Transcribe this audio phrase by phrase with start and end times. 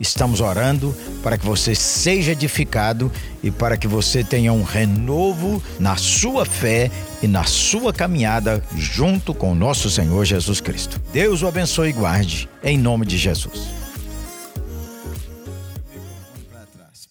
[0.00, 3.12] Estamos orando para que você seja edificado
[3.42, 6.90] e para que você tenha um renovo na sua fé
[7.22, 11.00] e na sua caminhada junto com o nosso Senhor Jesus Cristo.
[11.12, 13.84] Deus o abençoe e guarde, em nome de Jesus.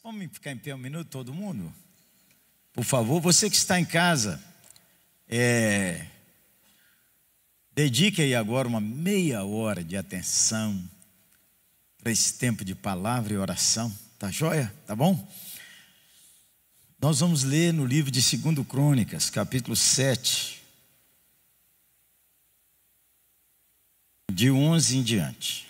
[0.04, 1.74] Vamos ficar em pé um minuto, todo mundo?
[2.74, 4.42] Por favor, você que está em casa,
[5.30, 6.06] é,
[7.74, 10.82] dedique aí agora uma meia hora de atenção
[12.04, 13.92] para esse tempo de palavra e oração.
[14.20, 14.74] Tá joia?
[14.86, 15.26] Tá bom?
[17.00, 20.62] Nós vamos ler no livro de 2 Crônicas, capítulo 7,
[24.30, 25.68] de 11 em diante.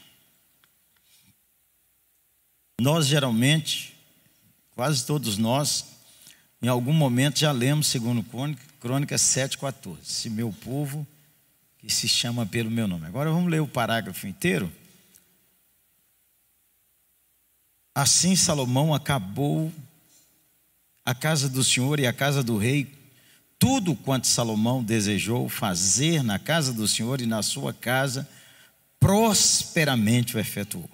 [2.81, 3.95] Nós geralmente,
[4.71, 5.85] quase todos nós,
[6.62, 8.23] em algum momento já lemos, segundo
[8.79, 9.97] Crônicas 7,14.
[10.03, 11.05] Se meu povo,
[11.77, 13.05] que se chama pelo meu nome.
[13.05, 14.71] Agora vamos ler o parágrafo inteiro.
[17.96, 19.72] Assim Salomão acabou
[21.05, 22.91] a casa do Senhor e a casa do rei,
[23.60, 28.27] tudo quanto Salomão desejou fazer na casa do Senhor e na sua casa,
[28.99, 30.90] prosperamente o efetuou.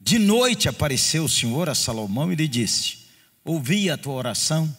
[0.00, 2.98] De noite apareceu o Senhor a Salomão e lhe disse:
[3.44, 4.74] Ouvi a tua oração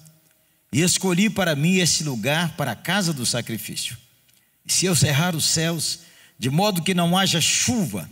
[0.74, 3.98] e escolhi para mim esse lugar para a casa do sacrifício.
[4.66, 6.00] E se eu cerrar os céus,
[6.40, 8.10] de modo que não haja chuva,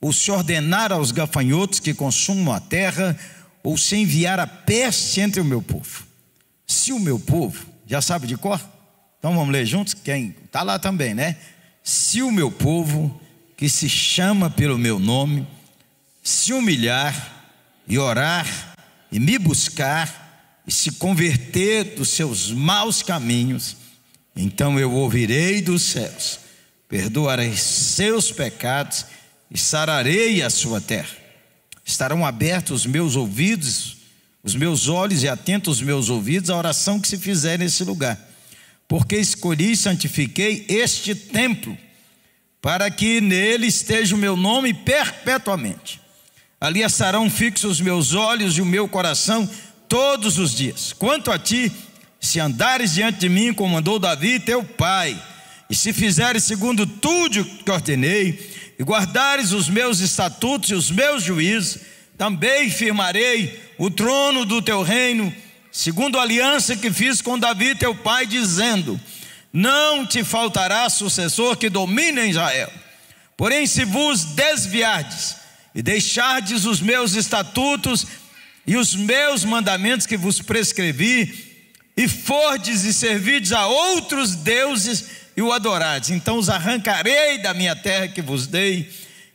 [0.00, 3.18] ou se ordenar aos gafanhotos que consumam a terra,
[3.62, 6.06] ou se enviar a peste entre o meu povo.
[6.66, 8.60] Se o meu povo, já sabe de cor?
[9.18, 9.94] Então vamos ler juntos?
[9.94, 11.36] Quem está lá também, né?
[11.82, 13.20] Se o meu povo,
[13.56, 15.46] que se chama pelo meu nome,
[16.22, 17.54] se humilhar
[17.88, 18.46] e orar
[19.10, 23.76] e me buscar e se converter dos seus maus caminhos,
[24.34, 26.40] então eu ouvirei dos céus,
[26.88, 29.06] perdoarei seus pecados
[29.50, 31.16] e sararei a sua terra.
[31.84, 33.96] Estarão abertos os meus ouvidos,
[34.42, 38.18] os meus olhos e atentos os meus ouvidos à oração que se fizer nesse lugar.
[38.88, 41.76] Porque escolhi e santifiquei este templo,
[42.60, 46.00] para que nele esteja o meu nome perpetuamente.
[46.60, 49.48] Ali estarão fixos os meus olhos e o meu coração
[49.88, 50.92] todos os dias.
[50.92, 51.70] Quanto a ti,
[52.20, 55.20] se andares diante de mim, como mandou Davi, teu pai,
[55.68, 61.22] e se fizeres segundo tudo que ordenei, e guardares os meus estatutos e os meus
[61.22, 61.78] juízos,
[62.16, 65.34] também firmarei o trono do teu reino,
[65.72, 69.00] segundo a aliança que fiz com Davi teu pai, dizendo:
[69.52, 72.72] Não te faltará sucessor que domine em Israel.
[73.36, 75.36] Porém, se vos desviardes
[75.74, 78.06] e deixardes os meus estatutos
[78.66, 81.44] e os meus mandamentos que vos prescrevi,
[81.96, 86.10] e fordes e servides a outros deuses, e o adorardes.
[86.10, 88.90] Então os arrancarei da minha terra que vos dei,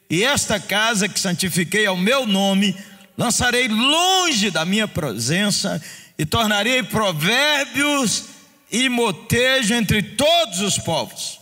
[0.10, 2.76] e esta casa que santifiquei ao meu nome,
[3.18, 5.82] lançarei longe da minha presença,
[6.18, 8.26] e tornarei provérbios
[8.72, 11.40] e motejo entre todos os povos.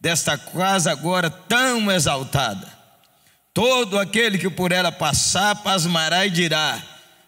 [0.00, 2.68] Desta casa agora tão exaltada,
[3.52, 6.80] todo aquele que por ela passar, pasmará e dirá: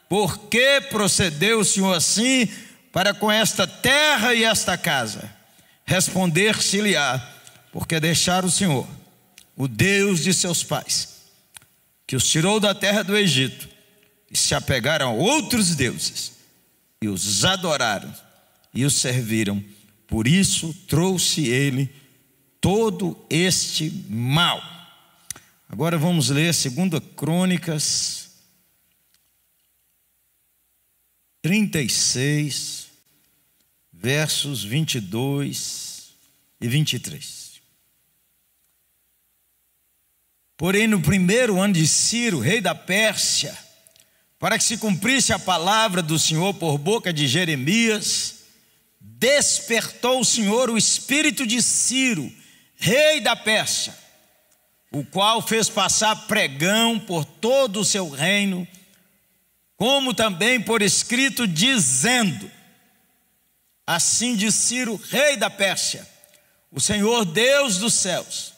[0.09, 2.49] Por que procedeu o Senhor assim
[2.93, 5.32] para com esta terra e esta casa?
[5.93, 7.19] Responder-se-lhe-á,
[7.71, 8.89] porque deixar o Senhor,
[9.55, 11.21] o Deus de seus pais,
[12.07, 13.69] que os tirou da terra do Egito,
[14.31, 16.33] e se apegaram a outros deuses,
[17.03, 18.15] e os adoraram
[18.73, 19.63] e os serviram,
[20.07, 21.95] por isso trouxe ele
[22.59, 24.63] todo este mal.
[25.69, 28.31] Agora vamos ler 2 Crônicas
[31.43, 32.92] 36
[34.03, 36.09] versos 22
[36.61, 37.53] e 23.
[40.57, 43.57] Porém, no primeiro ano de Ciro, rei da Pérsia,
[44.41, 48.41] para que se cumprisse a palavra do Senhor por boca de Jeremias,
[49.01, 52.31] despertou o Senhor o espírito de Ciro,
[52.75, 53.97] rei da Pérsia,
[54.91, 58.67] o qual fez passar pregão por todo o seu reino,
[59.77, 62.51] como também por escrito, dizendo:
[63.87, 66.09] Assim diz Ciro, rei da Pérsia:
[66.71, 68.53] O Senhor Deus dos céus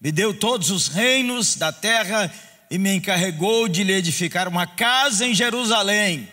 [0.00, 2.32] me deu todos os reinos da terra
[2.70, 6.28] e me encarregou de lhe edificar uma casa em Jerusalém,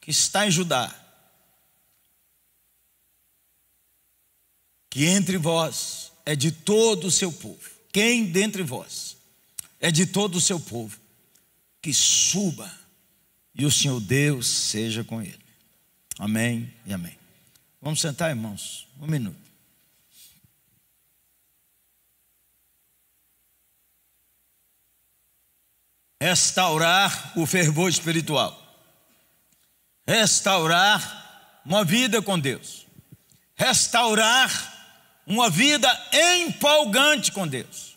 [0.00, 0.94] que está em Judá,
[4.90, 7.70] que entre vós é de todo o seu povo.
[7.92, 9.16] Quem dentre vós
[9.80, 10.98] é de todo o seu povo,
[11.80, 12.83] que suba
[13.54, 15.38] e o Senhor Deus seja com ele.
[16.18, 17.16] Amém e amém.
[17.80, 19.44] Vamos sentar, irmãos, um minuto.
[26.20, 28.58] Restaurar o fervor espiritual,
[30.06, 32.86] restaurar uma vida com Deus,
[33.54, 34.72] restaurar
[35.26, 37.93] uma vida empolgante com Deus.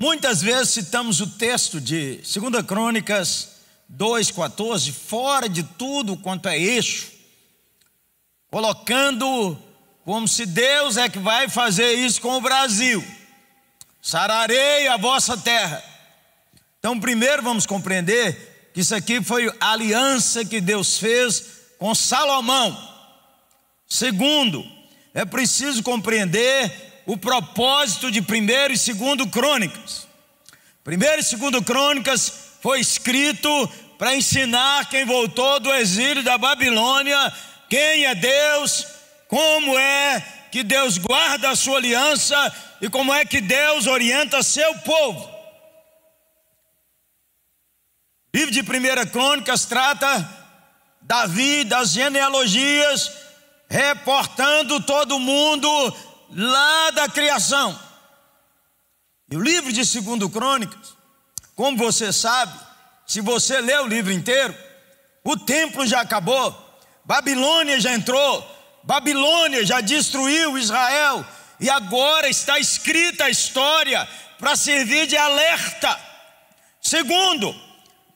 [0.00, 3.58] Muitas vezes citamos o texto de 2 Crônicas
[3.92, 7.10] 2,14, fora de tudo quanto é eixo,
[8.48, 9.58] colocando
[10.04, 13.04] como se Deus é que vai fazer isso com o Brasil.
[14.00, 15.82] Sararei a vossa terra.
[16.78, 21.44] Então, primeiro vamos compreender que isso aqui foi a aliança que Deus fez
[21.76, 22.76] com Salomão.
[23.88, 24.64] Segundo,
[25.12, 30.06] é preciso compreender o propósito de primeiro e segundo crônicas.
[30.84, 33.48] Primeiro e segundo crônicas foi escrito
[33.96, 37.32] para ensinar quem voltou do exílio da Babilônia,
[37.66, 38.86] quem é Deus,
[39.26, 40.22] como é
[40.52, 42.36] que Deus guarda a sua aliança
[42.78, 45.24] e como é que Deus orienta seu povo.
[48.34, 50.28] O livro de Primeira Crônicas trata
[51.00, 53.10] Davi das genealogias
[53.70, 55.68] reportando todo mundo
[56.30, 57.78] lá da criação.
[59.30, 60.94] E o livro de Segundo Crônicas,
[61.54, 62.58] como você sabe,
[63.06, 64.54] se você lê o livro inteiro,
[65.24, 71.24] o templo já acabou, Babilônia já entrou, Babilônia já destruiu Israel,
[71.60, 74.08] e agora está escrita a história
[74.38, 75.98] para servir de alerta.
[76.80, 77.54] Segundo,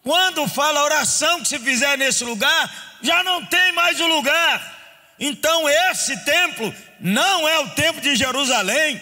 [0.03, 4.81] quando fala a oração que se fizer nesse lugar, já não tem mais o lugar.
[5.19, 9.01] Então, esse templo não é o templo de Jerusalém.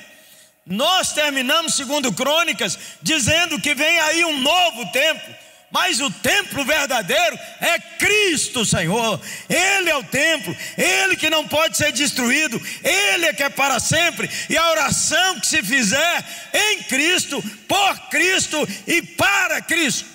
[0.66, 5.34] Nós terminamos, segundo Crônicas, dizendo que vem aí um novo templo.
[5.70, 9.20] Mas o templo verdadeiro é Cristo, Senhor.
[9.48, 13.78] Ele é o templo, ele que não pode ser destruído, ele é que é para
[13.78, 14.28] sempre.
[14.48, 20.08] E a oração que se fizer em Cristo, por Cristo e para Cristo.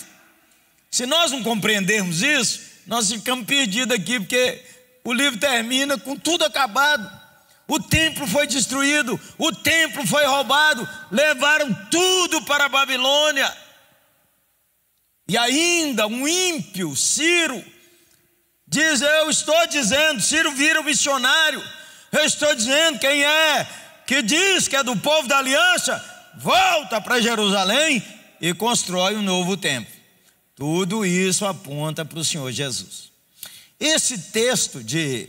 [0.92, 4.62] Se nós não compreendermos isso, nós ficamos perdidos aqui, porque
[5.06, 7.25] o livro termina com tudo acabado.
[7.68, 13.52] O templo foi destruído, o templo foi roubado, levaram tudo para a Babilônia.
[15.28, 17.64] E ainda um ímpio, Ciro,
[18.68, 21.64] diz: Eu estou dizendo, Ciro vira o missionário,
[22.12, 23.68] eu estou dizendo quem é
[24.06, 26.04] que diz que é do povo da aliança,
[26.38, 28.04] volta para Jerusalém
[28.40, 29.94] e constrói um novo templo.
[30.56, 33.12] Tudo isso aponta para o Senhor Jesus.
[33.80, 35.28] Esse texto de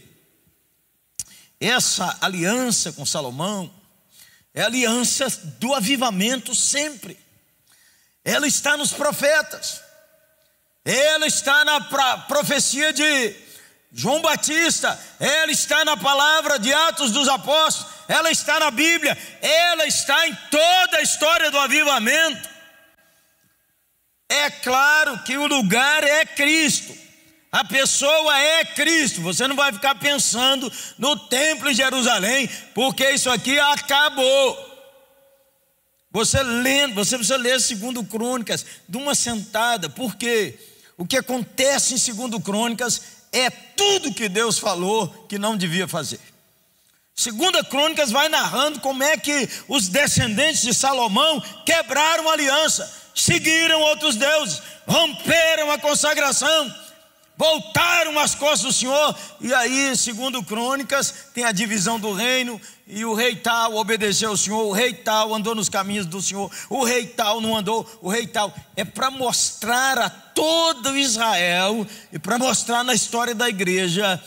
[1.61, 3.73] essa aliança com Salomão
[4.55, 7.19] é aliança do avivamento sempre.
[8.25, 9.81] Ela está nos profetas.
[10.85, 11.81] Ela está na
[12.29, 13.35] profecia de
[13.93, 19.87] João Batista, ela está na palavra de Atos dos Apóstolos, ela está na Bíblia, ela
[19.87, 22.49] está em toda a história do avivamento.
[24.29, 27.06] É claro que o lugar é Cristo.
[27.51, 29.21] A pessoa é Cristo.
[29.23, 34.77] Você não vai ficar pensando no templo em Jerusalém, porque isso aqui acabou.
[36.11, 40.59] Você lendo, você precisa ler segundo Crônicas de uma sentada, porque
[40.97, 46.21] o que acontece em segundo Crônicas é tudo que Deus falou que não devia fazer.
[47.15, 53.81] Segunda Crônicas vai narrando como é que os descendentes de Salomão quebraram a aliança, seguiram
[53.81, 56.86] outros deuses, romperam a consagração
[57.37, 63.05] voltaram as costas do Senhor, e aí, segundo Crônicas, tem a divisão do reino, e
[63.05, 66.85] o rei tal obedeceu ao Senhor, o rei tal andou nos caminhos do Senhor, o
[66.85, 68.55] rei tal não andou, o rei tal.
[68.75, 74.23] É para mostrar a todo Israel, e para mostrar na história da igreja,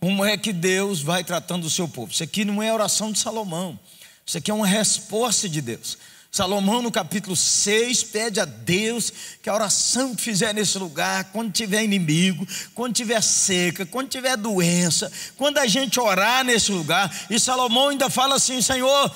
[0.00, 2.12] como é que Deus vai tratando o seu povo.
[2.12, 3.78] Isso aqui não é oração de Salomão,
[4.26, 5.96] isso aqui é uma resposta de Deus.
[6.34, 11.52] Salomão, no capítulo 6, pede a Deus que a oração que fizer nesse lugar, quando
[11.52, 17.38] tiver inimigo, quando tiver seca, quando tiver doença, quando a gente orar nesse lugar, e
[17.38, 19.14] Salomão ainda fala assim: Senhor,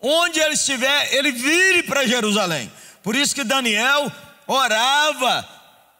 [0.00, 2.70] onde ele estiver, ele vire para Jerusalém.
[3.02, 4.12] Por isso que Daniel
[4.46, 5.48] orava,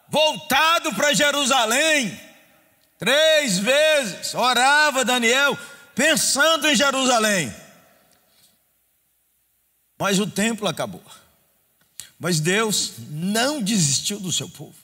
[0.07, 2.17] voltado para Jerusalém,
[2.97, 5.59] três vezes, orava Daniel,
[5.93, 7.53] pensando em Jerusalém.
[9.97, 11.03] Mas o templo acabou.
[12.19, 14.75] Mas Deus não desistiu do seu povo.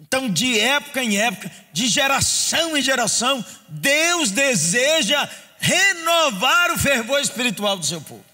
[0.00, 7.78] Então, de época em época, de geração em geração, Deus deseja renovar o fervor espiritual
[7.78, 8.24] do seu povo.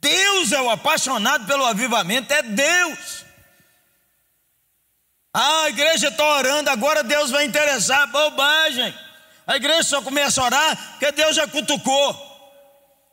[0.00, 3.24] Deus é o apaixonado pelo avivamento, é Deus.
[5.32, 8.92] Ah, a igreja está orando, agora Deus vai interessar, bobagem.
[9.46, 12.29] A igreja só começa a orar porque Deus já cutucou,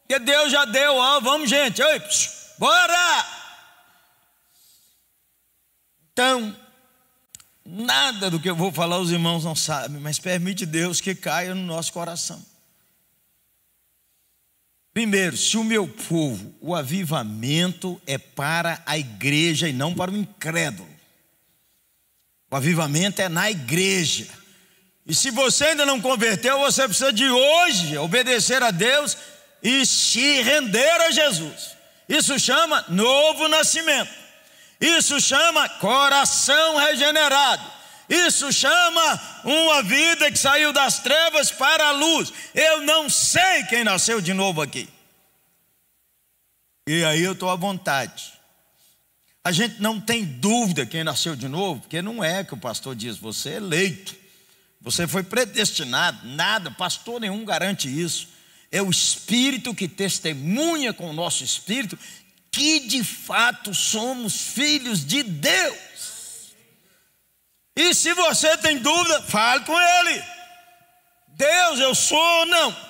[0.07, 2.01] porque Deus já deu, ó, vamos gente, oi,
[2.57, 3.27] bora!
[6.13, 6.55] Então,
[7.65, 11.53] nada do que eu vou falar os irmãos não sabem, mas permite Deus que caia
[11.53, 12.43] no nosso coração.
[14.93, 20.17] Primeiro, se o meu povo, o avivamento é para a igreja e não para o
[20.17, 20.89] incrédulo.
[22.49, 24.27] O avivamento é na igreja.
[25.05, 29.17] E se você ainda não converteu, você precisa de hoje obedecer a Deus
[29.61, 31.75] e se render a Jesus.
[32.07, 34.11] Isso chama novo nascimento.
[34.79, 37.77] Isso chama coração regenerado.
[38.09, 42.31] Isso chama uma vida que saiu das trevas para a luz.
[42.55, 44.87] Eu não sei quem nasceu de novo aqui.
[46.87, 48.31] E aí eu estou à vontade.
[49.43, 52.95] A gente não tem dúvida quem nasceu de novo, porque não é que o pastor
[52.95, 54.15] diz, você é eleito,
[54.81, 58.29] você foi predestinado, nada, pastor nenhum garante isso.
[58.71, 61.97] É o Espírito que testemunha com o nosso Espírito
[62.51, 66.55] que de fato somos filhos de Deus.
[67.75, 70.23] E se você tem dúvida, fale com Ele.
[71.27, 72.87] Deus, eu sou ou não?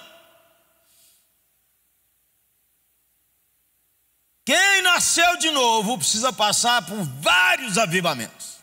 [4.46, 8.60] Quem nasceu de novo precisa passar por vários avivamentos.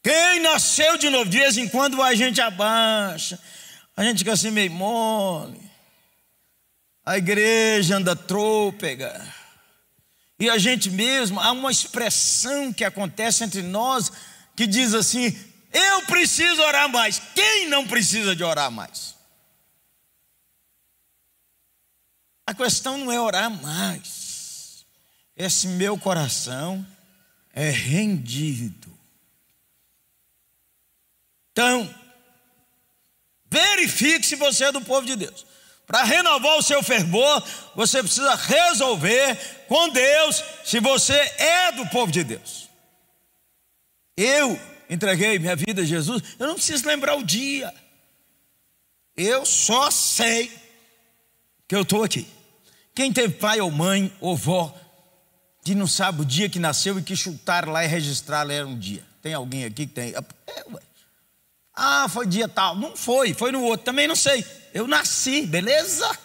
[0.00, 3.40] Quem nasceu de novo, de vez em quando a gente abaixa,
[3.96, 5.60] a gente fica assim meio mole,
[7.04, 9.20] a igreja anda trôpega,
[10.38, 14.10] e a gente mesmo, há uma expressão que acontece entre nós
[14.56, 15.36] que diz assim:
[15.72, 17.20] eu preciso orar mais.
[17.34, 19.14] Quem não precisa de orar mais?
[22.46, 24.84] A questão não é orar mais.
[25.36, 26.86] Esse meu coração
[27.52, 28.92] é rendido.
[31.52, 31.92] Então,
[33.54, 35.46] verifique se você é do povo de Deus.
[35.86, 37.42] Para renovar o seu fervor,
[37.74, 39.36] você precisa resolver
[39.68, 42.68] com Deus se você é do povo de Deus.
[44.16, 44.58] Eu
[44.88, 47.72] entreguei minha vida a Jesus, eu não preciso lembrar o dia.
[49.16, 50.50] Eu só sei
[51.68, 52.26] que eu estou aqui.
[52.94, 54.74] Quem teve pai ou mãe ou vó
[55.64, 58.78] que não sabe o dia que nasceu e que chutaram lá e registraram era um
[58.78, 59.04] dia?
[59.22, 60.14] Tem alguém aqui que tem?
[60.14, 60.64] É,
[61.74, 62.76] ah, foi dia tal.
[62.76, 63.84] Não foi, foi no outro.
[63.84, 64.44] Também não sei.
[64.72, 66.18] Eu nasci, beleza?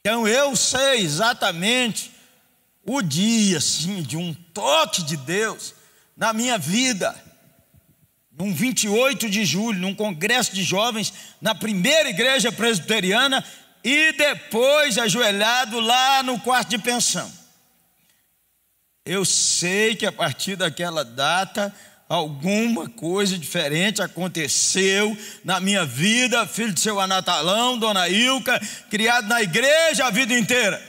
[0.00, 2.12] Então eu sei exatamente
[2.84, 5.74] o dia, sim, de um toque de Deus
[6.16, 7.14] na minha vida.
[8.32, 13.44] Num 28 de julho, num congresso de jovens, na primeira igreja presbiteriana,
[13.82, 17.30] e depois ajoelhado lá no quarto de pensão.
[19.04, 21.74] Eu sei que a partir daquela data
[22.08, 29.42] alguma coisa diferente aconteceu na minha vida, filho de seu Anatalão, dona Ilka, criado na
[29.42, 30.82] igreja a vida inteira.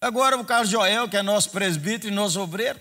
[0.00, 2.80] Agora o Carlos Joel, que é nosso presbítero e nosso obreiro,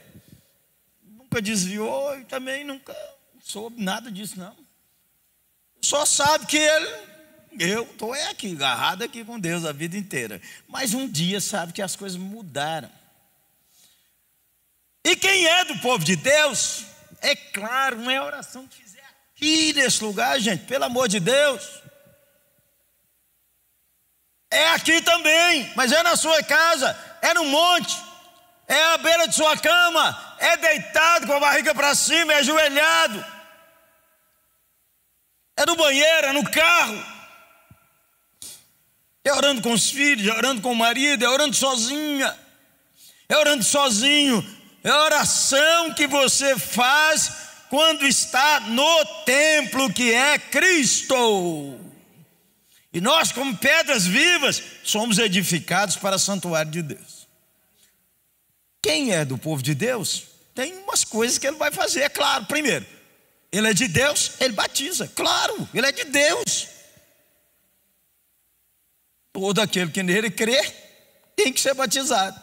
[1.04, 2.96] nunca desviou e também nunca
[3.44, 4.56] soube nada disso, não.
[5.82, 7.18] Só sabe que ele
[7.60, 10.40] eu estou é aqui, agarrado aqui com Deus a vida inteira.
[10.68, 12.90] Mas um dia sabe que as coisas mudaram.
[15.08, 16.84] E quem é do povo de Deus,
[17.22, 21.64] é claro, não é oração que fizer aqui nesse lugar, gente, pelo amor de Deus.
[24.52, 27.96] É aqui também, mas é na sua casa, é no monte,
[28.68, 33.26] é à beira de sua cama, é deitado com a barriga para cima, é ajoelhado,
[35.56, 37.18] é no banheiro, é no carro.
[39.24, 42.38] É orando com os filhos, é orando com o marido, é orando sozinha,
[43.30, 47.32] é orando sozinho, é a oração que você faz
[47.70, 51.80] quando está no templo que é Cristo.
[52.94, 57.28] E nós, como pedras vivas, somos edificados para o santuário de Deus.
[58.82, 60.24] Quem é do povo de Deus,
[60.56, 62.46] tem umas coisas que ele vai fazer, é claro.
[62.46, 62.86] Primeiro,
[63.52, 66.68] ele é de Deus, ele batiza, claro, ele é de Deus.
[69.34, 70.64] Todo aquele que nele crê
[71.36, 72.42] tem que ser batizado.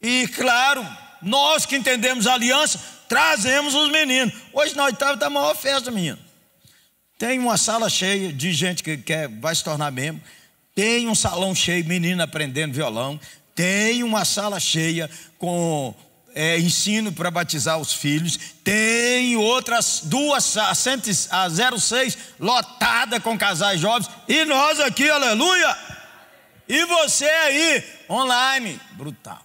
[0.00, 0.86] E claro,
[1.24, 4.34] nós que entendemos a aliança, trazemos os meninos.
[4.52, 6.18] Hoje na oitava está a maior festa, menino.
[7.18, 10.22] Tem uma sala cheia de gente que quer, vai se tornar membro.
[10.74, 13.18] Tem um salão cheio, menino aprendendo violão.
[13.54, 15.94] tem uma sala cheia com
[16.34, 23.38] é, ensino para batizar os filhos, tem outras duas, a, 100, a 06 lotada com
[23.38, 25.78] casais jovens, e nós aqui, aleluia!
[26.68, 29.40] E você aí, online, brutal.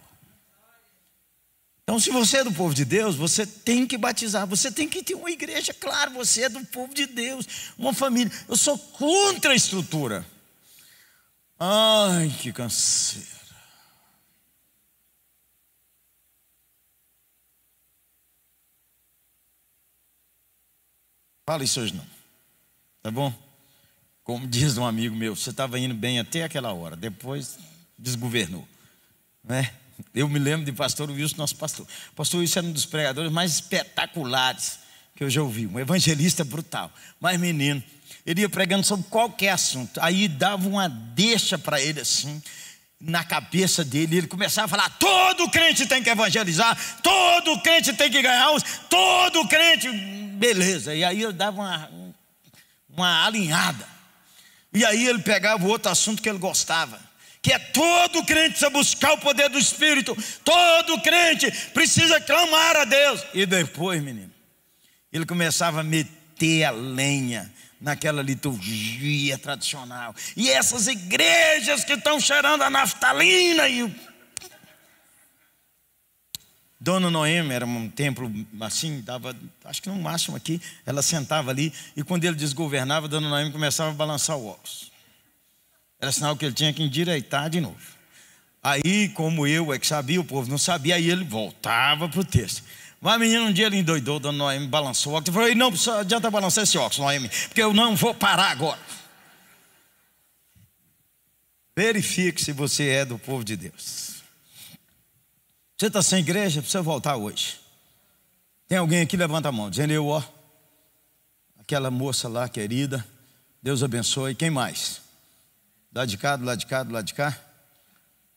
[1.90, 5.02] Então, se você é do povo de Deus, você tem que batizar, você tem que
[5.02, 8.32] ter uma igreja, claro, você é do povo de Deus, uma família.
[8.48, 10.24] Eu sou contra a estrutura.
[11.58, 13.28] Ai, que canseira.
[21.48, 22.06] Fala isso hoje não,
[23.02, 23.34] tá bom?
[24.24, 27.58] Como diz um amigo meu, você estava indo bem até aquela hora, depois
[27.98, 28.68] desgovernou,
[29.44, 29.79] né?
[30.14, 31.86] Eu me lembro de pastor Wilson, nosso pastor.
[32.16, 34.80] Pastor Wilson era um dos pregadores mais espetaculares
[35.16, 36.92] que eu já ouvi, um evangelista brutal.
[37.20, 37.84] Mas menino,
[38.26, 40.00] ele ia pregando sobre qualquer assunto.
[40.02, 42.42] Aí dava uma deixa para ele assim,
[43.00, 48.10] na cabeça dele, ele começava a falar: todo crente tem que evangelizar, todo crente tem
[48.10, 49.90] que ganhar uns, todo crente.
[49.90, 50.96] Beleza.
[50.96, 51.92] E aí eu dava uma,
[52.90, 53.88] uma alinhada.
[54.74, 57.09] E aí ele pegava outro assunto que ele gostava
[57.42, 62.86] que é todo crente precisa buscar o poder do Espírito, todo crente precisa clamar a
[62.86, 63.24] Deus.
[63.34, 64.32] E depois, menino,
[65.12, 70.14] ele começava a meter a lenha naquela liturgia tradicional.
[70.36, 73.90] E essas igrejas que estão cheirando a naftalina e
[76.82, 78.32] Dona Noemi era um templo
[78.62, 83.28] assim, dava, acho que no máximo aqui, ela sentava ali e quando ele desgovernava, Dona
[83.28, 84.89] Noemi começava a balançar o óculos.
[86.00, 87.78] Era sinal que ele tinha que endireitar de novo.
[88.62, 92.26] Aí, como eu é que sabia, o povo não sabia, aí ele voltava para o
[92.26, 92.64] texto.
[93.02, 95.34] Mas menino, um dia ele endoidou, dona Noemi balançou o óculos.
[95.34, 98.80] Falei, não adianta balançar esse óculos, Noemi, porque eu não vou parar agora.
[101.76, 104.22] Verifique se você é do povo de Deus.
[105.78, 107.58] Você está sem igreja, precisa voltar hoje.
[108.68, 110.22] Tem alguém aqui, levanta a mão, dizendo eu, ó.
[111.58, 113.08] Aquela moça lá, querida,
[113.64, 114.36] Deus abençoe.
[114.36, 115.00] Quem mais?
[115.94, 117.38] Lá de cá, do lado de cá, do lado de cá.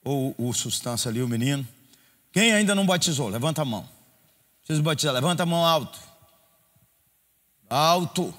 [0.04, 1.66] Ou o sustância ali, o menino.
[2.32, 3.28] Quem ainda não batizou?
[3.28, 3.88] Levanta a mão.
[4.60, 5.12] Preciso batizar.
[5.12, 5.98] Levanta a mão alto.
[7.68, 8.34] Alto.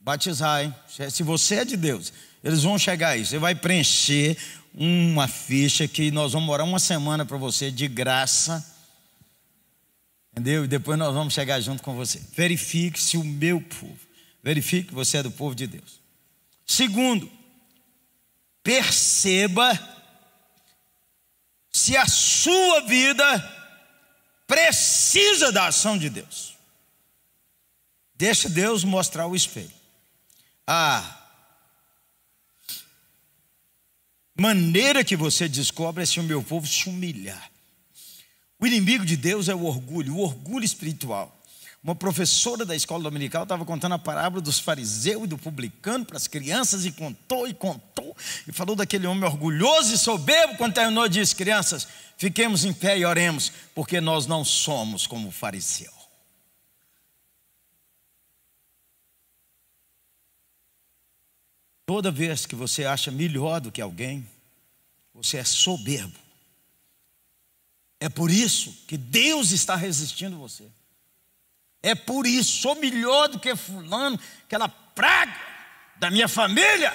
[0.00, 0.74] Batizar, hein?
[1.10, 3.24] Se você é de Deus, eles vão chegar aí.
[3.24, 4.36] Você vai preencher
[4.74, 8.64] uma ficha que nós vamos morar uma semana para você de graça.
[10.32, 10.64] Entendeu?
[10.64, 12.20] E depois nós vamos chegar junto com você.
[12.34, 13.98] Verifique se o meu povo.
[14.42, 16.00] Verifique que você é do povo de Deus.
[16.64, 17.30] Segundo,
[18.70, 19.76] perceba
[21.72, 23.24] se a sua vida
[24.46, 26.56] precisa da ação de Deus.
[28.14, 29.72] Deixa Deus mostrar o espelho.
[30.64, 31.18] A
[34.38, 37.50] maneira que você descobre é se o meu povo se humilhar.
[38.56, 41.39] O inimigo de Deus é o orgulho, o orgulho espiritual.
[41.82, 46.18] Uma professora da escola dominical estava contando a parábola dos fariseus e do publicano para
[46.18, 48.14] as crianças e contou e contou
[48.46, 50.58] e falou daquele homem orgulhoso e soberbo.
[50.58, 51.88] Quando terminou, disse: Crianças,
[52.18, 55.92] fiquemos em pé e oremos, porque nós não somos como o fariseu.
[61.86, 64.28] Toda vez que você acha melhor do que alguém,
[65.14, 66.18] você é soberbo.
[67.98, 70.70] É por isso que Deus está resistindo você.
[71.82, 75.40] É por isso, sou melhor do que fulano, aquela praga
[75.96, 76.92] da minha família.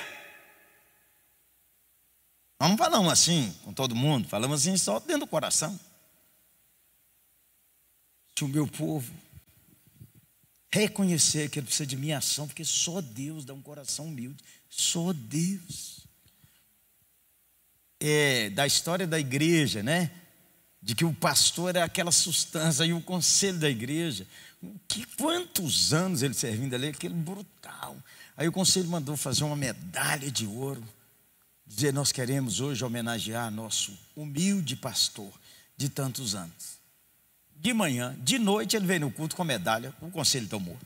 [2.60, 5.80] Nós não falamos assim com todo mundo, falamos assim só dentro do coração.
[8.38, 9.12] Se o meu povo
[10.72, 15.14] reconhecer que ele precisa de minha ação, porque só Deus dá um coração humilde, só
[15.14, 16.02] Deus.
[18.00, 20.12] É da história da igreja, né?
[20.82, 24.28] De que o pastor é aquela substância e o conselho da igreja
[24.88, 27.96] que quantos anos ele servindo ali, aquele brutal.
[28.38, 30.84] Aí o conselho mandou fazer uma medalha de ouro,
[31.66, 35.32] dizer: Nós queremos hoje homenagear nosso humilde pastor
[35.78, 36.76] de tantos anos.
[37.56, 40.78] De manhã, de noite, ele veio no culto com a medalha, o conselho tomou.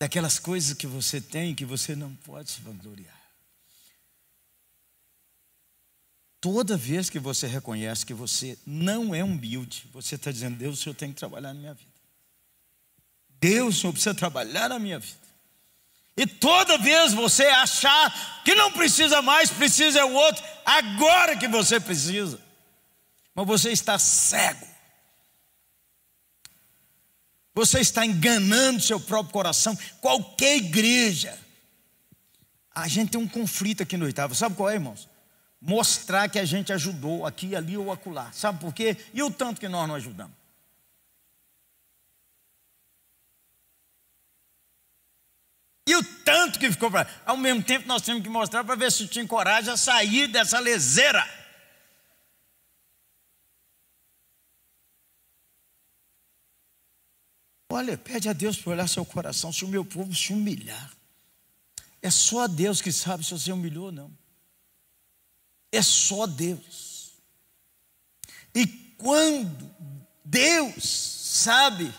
[0.00, 3.17] Daquelas coisas que você tem que você não pode se vangloriar.
[6.40, 10.82] Toda vez que você reconhece que você não é humilde, você está dizendo: Deus, o
[10.82, 11.90] Senhor tem que trabalhar na minha vida.
[13.40, 15.28] Deus, o Senhor precisa trabalhar na minha vida.
[16.16, 21.46] E toda vez você achar que não precisa mais, precisa é o outro, agora que
[21.46, 22.40] você precisa.
[23.34, 24.66] Mas você está cego.
[27.54, 29.76] Você está enganando seu próprio coração.
[30.00, 31.38] Qualquer igreja
[32.72, 34.34] a gente tem um conflito aqui no oitavo.
[34.34, 35.08] Sabe qual é, irmãos?
[35.60, 38.30] Mostrar que a gente ajudou aqui, ali ou acolá.
[38.32, 38.96] Sabe por quê?
[39.12, 40.36] E o tanto que nós não ajudamos?
[45.88, 47.08] E o tanto que ficou para.
[47.24, 50.58] Ao mesmo tempo, nós temos que mostrar para ver se tinha coragem a sair dessa
[50.58, 51.26] leseira.
[57.70, 60.92] Olha, pede a Deus para olhar seu coração, se o meu povo se humilhar.
[62.02, 64.27] É só Deus que sabe se você humilhou ou não.
[65.70, 67.12] É só Deus.
[68.54, 69.70] E quando
[70.24, 71.92] Deus sabe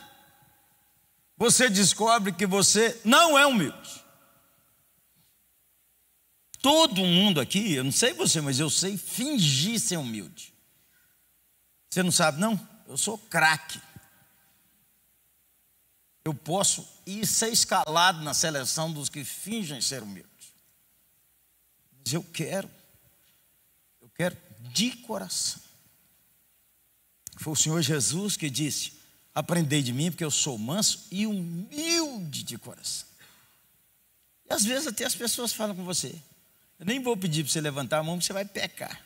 [1.40, 4.04] você descobre que você não é humilde.
[6.62, 10.54] Todo mundo aqui, eu não sei você, mas eu sei fingir ser humilde.
[11.90, 12.60] Você não sabe, não?
[12.86, 13.82] Eu sou craque.
[16.26, 20.54] Eu posso ir ser escalado na seleção dos que fingem ser humildes.
[22.04, 22.70] Mas eu quero,
[24.20, 24.36] quero
[24.74, 25.62] de coração.
[27.38, 28.92] Foi o Senhor Jesus que disse:
[29.34, 33.08] Aprendei de mim, porque eu sou manso e humilde de coração.
[34.46, 36.22] E às vezes até as pessoas falam com você.
[36.78, 39.02] Eu nem vou pedir para você levantar a mão, porque você vai pecar.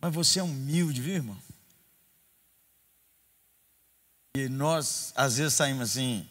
[0.00, 1.38] Mas você é humilde, viu, irmão?
[4.36, 6.28] E nós, às vezes, saímos assim,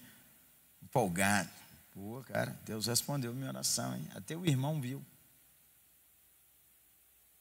[0.82, 1.52] empolgados.
[1.94, 4.08] Pô, cara, Deus respondeu minha oração, hein?
[4.14, 5.04] Até o irmão viu.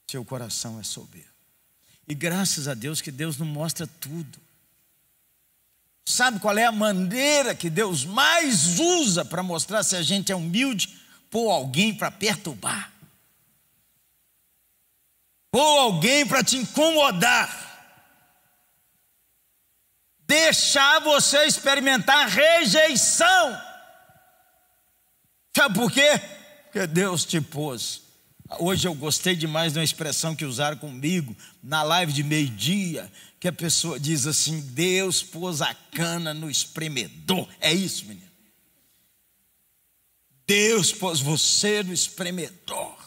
[0.09, 1.33] Seu coração é soberbo.
[2.07, 4.39] E graças a Deus que Deus não mostra tudo.
[6.05, 10.35] Sabe qual é a maneira que Deus mais usa para mostrar se a gente é
[10.35, 10.99] humilde?
[11.29, 12.91] Pôr alguém para perturbar.
[15.49, 17.61] Pôr alguém para te incomodar.
[20.27, 23.61] Deixar você experimentar rejeição.
[25.55, 26.19] Sabe por quê?
[26.65, 28.02] Porque Deus te pôs
[28.59, 33.47] Hoje eu gostei demais de uma expressão que usaram comigo na live de meio-dia, que
[33.47, 37.47] a pessoa diz assim: Deus pôs a cana no espremedor.
[37.59, 38.31] É isso, menino.
[40.45, 42.97] Deus pôs você no espremedor.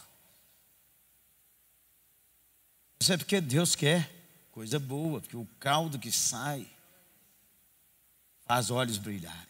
[3.00, 4.10] Isso é porque Deus quer
[4.50, 6.66] coisa boa, porque o caldo que sai
[8.46, 9.46] faz olhos brilharem.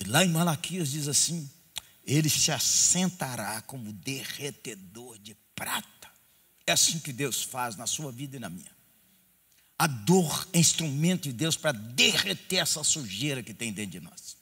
[0.00, 1.50] E lá em Malaquias diz assim:
[2.06, 6.08] ele se assentará como derretedor de prata.
[6.64, 8.70] É assim que Deus faz na sua vida e na minha.
[9.78, 14.36] A dor é instrumento de Deus para derreter essa sujeira que tem dentro de nós,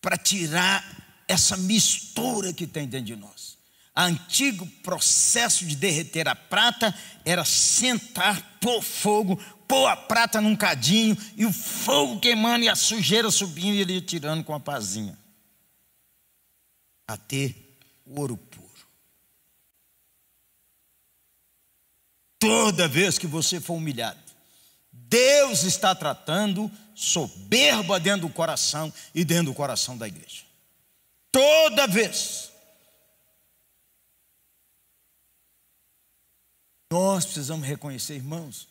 [0.00, 3.58] para tirar essa mistura que tem dentro de nós.
[3.96, 9.36] O antigo processo de derreter a prata era sentar, pôr fogo,
[9.68, 14.00] pôr a prata num cadinho e o fogo queimando e a sujeira subindo e ele
[14.00, 15.20] tirando com a pazinha
[17.12, 18.70] a ter ouro puro.
[22.38, 24.20] Toda vez que você for humilhado,
[24.92, 30.44] Deus está tratando soberba dentro do coração e dentro do coração da igreja.
[31.32, 32.52] Toda vez.
[36.92, 38.68] Nós precisamos reconhecer, irmãos,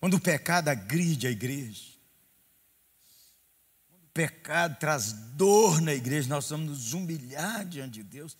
[0.00, 1.95] quando o pecado agride a igreja,
[4.16, 8.34] pecado traz dor na igreja, nós vamos nos humilhar diante de Deus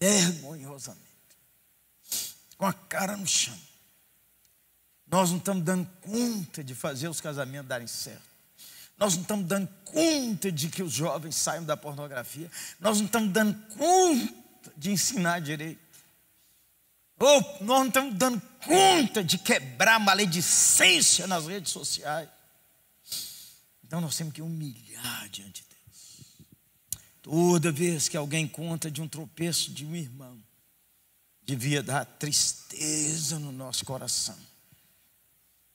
[0.00, 1.00] vergonhosamente,
[2.58, 3.56] com a cara no chão.
[5.06, 8.34] Nós não estamos dando conta de fazer os casamentos darem certo.
[8.98, 12.50] Nós não estamos dando conta de que os jovens saiam da pornografia.
[12.80, 15.80] Nós não estamos dando conta de ensinar direito.
[17.20, 22.28] Ou nós não estamos dando conta de quebrar maledicência nas redes sociais.
[23.94, 26.48] Então nós temos que humilhar diante de Deus.
[27.22, 30.36] Toda vez que alguém conta de um tropeço de um irmão,
[31.44, 34.36] devia dar tristeza no nosso coração,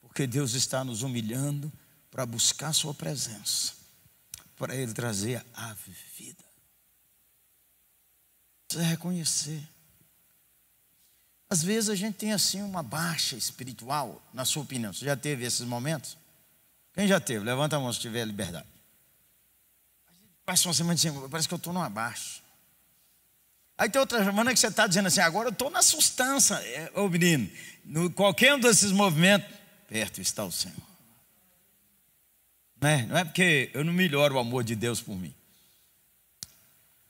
[0.01, 1.71] porque Deus está nos humilhando
[2.11, 3.71] para buscar Sua presença,
[4.57, 5.73] para Ele trazer a
[6.17, 6.43] vida.
[8.67, 9.65] Precisa reconhecer.
[11.49, 14.91] Às vezes a gente tem assim uma baixa espiritual, na sua opinião.
[14.91, 16.18] Você já teve esses momentos?
[16.99, 17.45] Quem já teve?
[17.45, 18.67] Levanta a mão se tiver liberdade.
[20.45, 22.41] Passa uma semana assim, parece que eu estou numa baixa.
[23.77, 26.55] Aí tem outra semana que você está dizendo assim, agora eu estou na sustância.
[26.55, 27.49] É, ô menino,
[27.85, 29.49] no qualquer um desses movimentos,
[29.87, 30.75] perto está o Senhor.
[32.81, 35.33] Não é, não é porque eu não melhoro o amor de Deus por mim.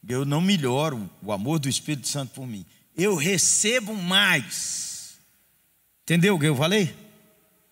[0.07, 2.63] Eu não melhoro o amor do Espírito Santo por mim.
[2.95, 5.17] Eu recebo mais.
[6.03, 6.95] Entendeu o que eu falei?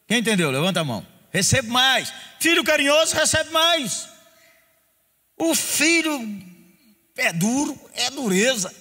[0.08, 0.50] Quem entendeu?
[0.50, 2.14] Levanta a mão recebe mais.
[2.40, 4.08] Filho carinhoso recebe mais.
[5.38, 6.20] O filho
[7.18, 8.72] Pé duro é dureza.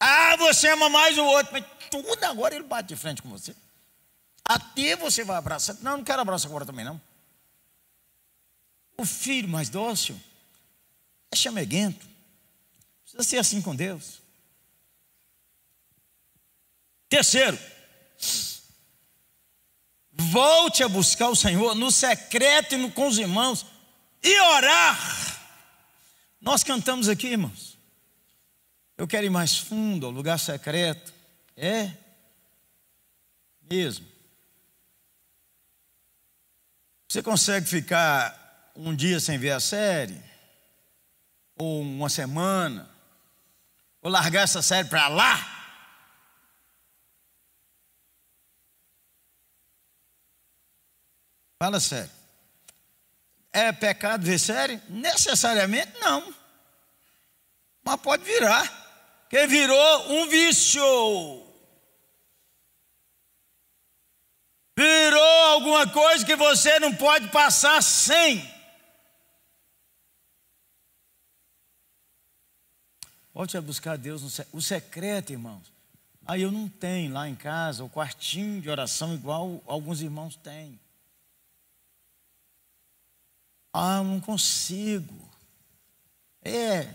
[0.00, 3.54] Ah, você ama mais o outro, mas tudo agora ele bate de frente com você.
[4.44, 5.76] Até você vai abraçar.
[5.76, 7.00] Não, não quero abraçar agora também, não.
[8.96, 10.20] O filho mais dócil
[11.30, 12.04] é chameguento.
[13.04, 14.20] Precisa ser assim com Deus.
[17.08, 17.56] Terceiro,
[20.20, 23.66] volte a buscar o Senhor no secreto e com os irmãos
[24.22, 25.40] e orar.
[26.40, 27.78] Nós cantamos aqui, irmãos.
[28.96, 31.12] Eu quero ir mais fundo, ao lugar secreto.
[31.56, 31.90] É
[33.68, 34.06] mesmo.
[37.08, 40.22] Você consegue ficar um dia sem ver a série?
[41.56, 42.88] Ou uma semana?
[44.02, 45.59] Ou largar essa série para lá?
[51.60, 52.10] Fala sério.
[53.52, 54.80] É pecado ver série?
[54.88, 56.34] Necessariamente não.
[57.84, 59.26] Mas pode virar.
[59.28, 60.82] Que virou um vício.
[64.74, 68.42] Virou alguma coisa que você não pode passar sem.
[73.34, 75.70] Volte a buscar Deus no o secreto, irmãos.
[76.26, 80.80] Aí eu não tenho lá em casa o quartinho de oração igual alguns irmãos têm.
[83.72, 85.28] Ah, não consigo.
[86.42, 86.92] É.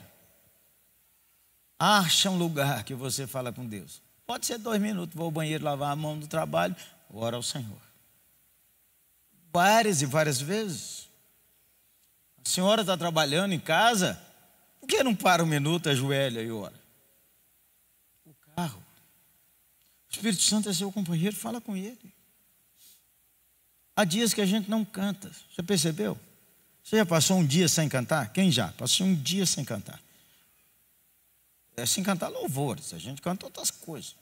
[1.78, 4.02] Acha um lugar que você fala com Deus.
[4.26, 6.76] Pode ser dois minutos, vou ao banheiro lavar a mão do trabalho,
[7.14, 7.80] ora ao Senhor.
[9.54, 11.08] Várias e várias vezes.
[12.44, 14.20] A senhora está trabalhando em casa,
[14.80, 16.74] por que não para um minuto, ajoelha e ora?
[18.26, 18.84] O carro.
[20.10, 22.14] O Espírito Santo é seu companheiro, fala com ele.
[23.96, 26.20] Há dias que a gente não canta, você percebeu?
[26.86, 28.32] Você já passou um dia sem cantar?
[28.32, 28.68] Quem já?
[28.68, 30.00] Passou um dia sem cantar.
[31.76, 34.16] É sem cantar louvores, a gente canta outras coisas.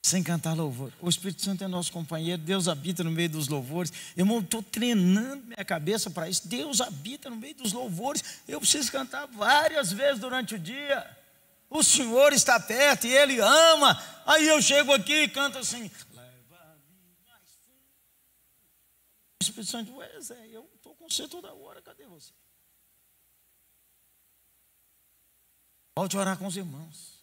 [0.00, 0.92] Sem cantar louvor.
[1.00, 3.92] O Espírito Santo é nosso companheiro, Deus habita no meio dos louvores.
[4.16, 6.46] Irmão, estou treinando minha cabeça para isso.
[6.46, 8.22] Deus habita no meio dos louvores.
[8.46, 11.04] Eu preciso cantar várias vezes durante o dia.
[11.68, 14.00] O Senhor está perto e Ele ama.
[14.24, 15.90] Aí eu chego aqui e canto assim:
[19.50, 22.32] Espírito Santo, ué, Zé, eu estou com você toda hora, cadê você?
[25.96, 27.22] Volte a orar com os irmãos.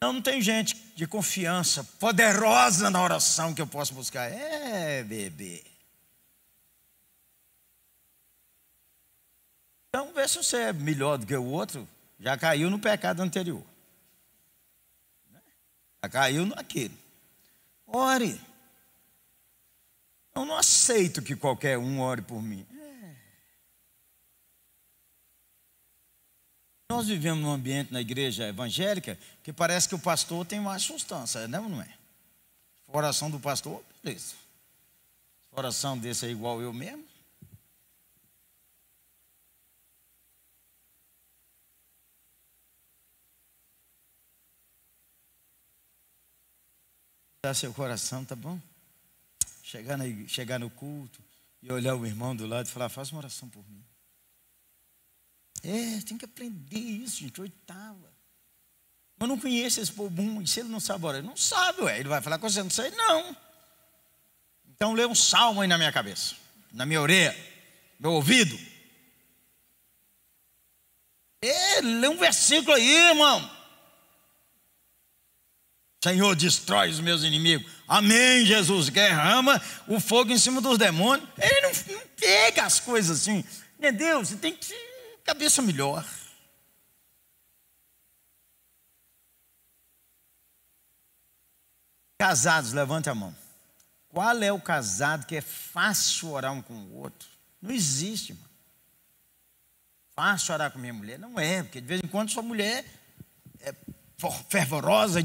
[0.00, 4.30] Não, não tem gente de confiança, poderosa na oração que eu posso buscar.
[4.30, 5.64] É, bebê.
[9.88, 11.88] Então, vê se você é melhor do que o outro.
[12.18, 13.64] Já caiu no pecado anterior.
[16.02, 16.96] Já caiu naquele.
[17.86, 18.51] Ore.
[20.34, 22.66] Eu não aceito que qualquer um ore por mim.
[22.72, 23.16] É.
[26.90, 31.46] Nós vivemos num ambiente na igreja evangélica que parece que o pastor tem mais substância,
[31.46, 31.94] não, não é?
[32.88, 34.34] A oração do pastor, beleza.
[35.50, 37.04] Oração desse é igual eu mesmo.
[47.44, 48.58] Dá seu coração, tá bom?
[49.72, 51.22] Chegar, na, chegar no culto
[51.62, 53.82] e olhar o irmão do lado e falar: faça uma oração por mim.
[55.62, 58.12] É, tem que aprender isso, gente, oitava.
[59.16, 62.00] Mas não conheço esse povo, e se ele não sabe orar, ele não sabe, ué.
[62.00, 63.36] Ele vai falar com você, não sei, não.
[64.68, 66.34] Então lê um salmo aí na minha cabeça,
[66.72, 67.34] na minha orelha,
[67.98, 68.58] meu ouvido.
[71.40, 73.61] É, lê um versículo aí, irmão.
[76.02, 77.70] Senhor, destrói os meus inimigos.
[77.86, 78.88] Amém, Jesus.
[78.88, 81.28] Derrama o fogo em cima dos demônios.
[81.38, 83.44] Ele não, não pega as coisas assim.
[83.78, 84.18] Entendeu?
[84.18, 86.04] Você tem que ter cabeça melhor.
[92.18, 93.34] Casados, levante a mão.
[94.08, 97.28] Qual é o casado que é fácil orar um com o outro?
[97.60, 98.50] Não existe, mano.
[100.16, 101.18] Fácil orar com minha mulher?
[101.18, 102.84] Não é, porque de vez em quando sua mulher
[103.60, 103.72] é
[104.48, 105.20] fervorosa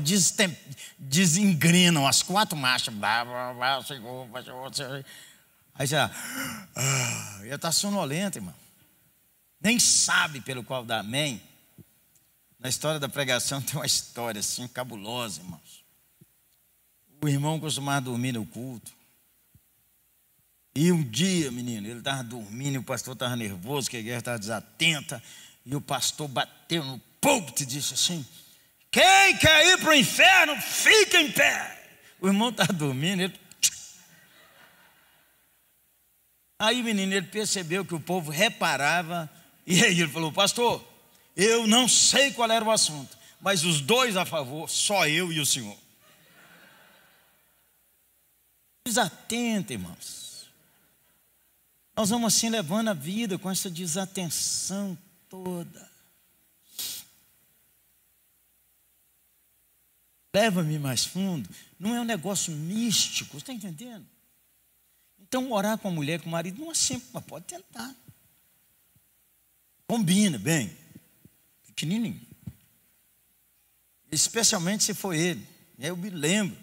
[0.97, 2.93] desengrenam as quatro marchas.
[5.75, 8.55] Aí você, ah, ia estar sonolento, irmão.
[9.61, 11.41] Nem sabe pelo qual dá amém.
[12.59, 15.85] Na história da pregação tem uma história assim cabulosa, irmãos.
[17.21, 18.91] O irmão costumava dormir no culto.
[20.75, 24.19] E um dia, menino, ele estava dormindo e o pastor estava nervoso, que a guerra
[24.19, 25.23] estava desatenta.
[25.65, 28.23] E o pastor bateu no púlpito e disse assim:
[28.97, 31.87] quem quer ir para o inferno, fica em pé.
[32.19, 33.39] O irmão está dormindo, ele.
[36.57, 39.29] Aí, menino, ele percebeu que o povo reparava,
[39.67, 40.83] e aí ele falou: Pastor,
[41.35, 45.39] eu não sei qual era o assunto, mas os dois a favor, só eu e
[45.39, 45.77] o senhor.
[48.83, 50.47] Desatenta, irmãos.
[51.95, 54.97] Nós vamos assim levando a vida com essa desatenção
[55.29, 55.96] toda.
[60.33, 61.49] Leva-me mais fundo.
[61.79, 64.05] Não é um negócio místico, você está entendendo?
[65.19, 67.93] Então, orar com a mulher, com o marido, não é sempre, mas pode tentar.
[69.87, 70.71] Combina bem.
[71.65, 72.21] Pequenininho.
[74.11, 75.45] Especialmente se for ele.
[75.79, 76.57] Eu me lembro.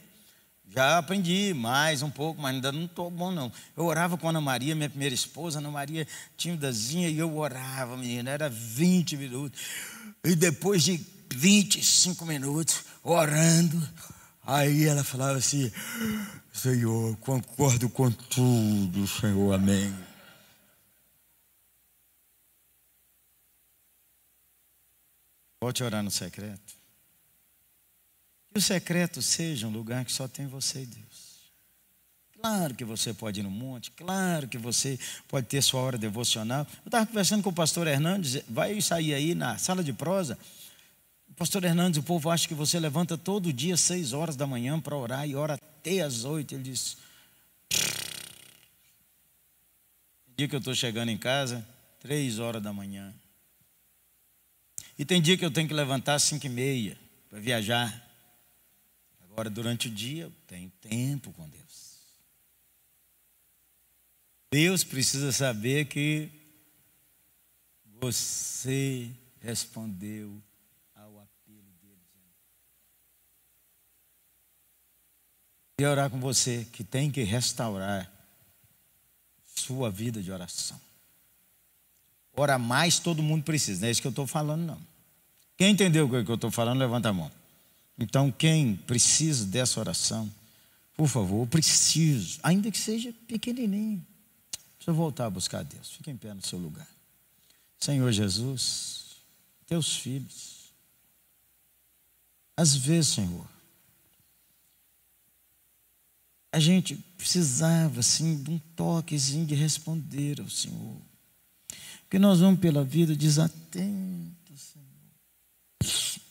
[0.75, 3.53] Já aprendi mais um pouco, mas ainda não estou bom, não.
[3.77, 7.97] Eu orava com a Ana Maria, minha primeira esposa, Ana Maria timidazinha, e eu orava,
[7.97, 9.61] menina, era 20 minutos.
[10.25, 11.01] E depois de
[11.33, 13.81] 25 minutos, orando,
[14.43, 15.71] aí ela falava assim:
[16.53, 19.95] Senhor, concordo com tudo, Senhor, amém.
[25.61, 26.75] Volte a orar no secreto.
[28.53, 31.25] Que o secreto seja um lugar que só tem você e Deus.
[32.39, 36.67] Claro que você pode ir no monte, claro que você pode ter sua hora devocional.
[36.85, 40.39] Eu estava conversando com o pastor Hernandes, vai sair aí na sala de prosa.
[41.37, 44.97] Pastor Hernandes, o povo acha que você levanta todo dia, seis horas da manhã, para
[44.97, 46.55] orar e ora até às oito.
[46.55, 46.75] Ele Tem
[50.37, 51.67] dia que eu estou chegando em casa,
[52.01, 53.13] três horas da manhã.
[54.99, 56.97] E tem dia que eu tenho que levantar às cinco e meia
[57.29, 58.03] para viajar.
[59.23, 61.99] Agora, durante o dia, eu tenho tempo com Deus.
[64.53, 66.31] Deus precisa saber que
[68.01, 69.11] você
[69.41, 70.41] respondeu
[70.95, 71.99] ao apelo dele.
[75.79, 78.11] E orar com você que tem que restaurar
[79.57, 80.81] sua vida de oração.
[82.37, 83.81] Ora mais, todo mundo precisa.
[83.81, 84.79] Não é isso que eu estou falando, não.
[85.57, 87.31] Quem entendeu o que eu estou falando, levanta a mão.
[87.99, 90.31] Então, quem precisa dessa oração,
[90.97, 94.05] por favor, preciso, ainda que seja pequenininho,
[94.77, 95.93] precisa voltar a buscar a Deus.
[95.93, 96.89] Fique em pé no seu lugar.
[97.79, 99.17] Senhor Jesus,
[99.67, 100.73] teus filhos,
[102.57, 103.47] às vezes, Senhor,
[106.55, 110.97] a gente precisava, assim, de um toquezinho de responder ao Senhor.
[112.03, 114.73] Porque nós vamos pela vida desatentos,
[115.83, 116.23] Senhor.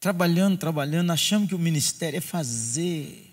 [0.00, 3.32] Trabalhando, trabalhando, achamos que o ministério é fazer.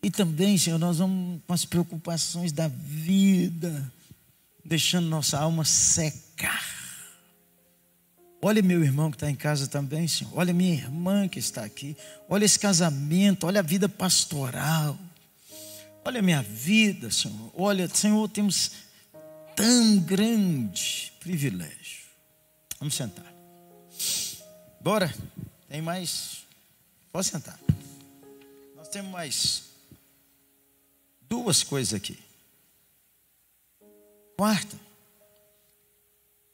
[0.00, 3.92] E também, Senhor, nós vamos com as preocupações da vida,
[4.64, 6.77] deixando nossa alma secar.
[8.40, 10.32] Olha meu irmão que está em casa também, Senhor.
[10.36, 11.96] Olha minha irmã que está aqui.
[12.28, 13.46] Olha esse casamento.
[13.46, 14.96] Olha a vida pastoral.
[16.04, 17.52] Olha a minha vida, Senhor.
[17.54, 18.72] Olha, Senhor, temos
[19.56, 22.06] tão grande privilégio.
[22.78, 23.26] Vamos sentar.
[24.80, 25.12] Bora.
[25.68, 26.46] Tem mais.
[27.12, 27.58] Pode sentar.
[28.76, 29.64] Nós temos mais
[31.28, 32.18] duas coisas aqui.
[34.36, 34.87] Quarta.